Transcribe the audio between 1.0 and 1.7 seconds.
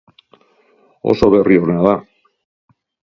Oso berri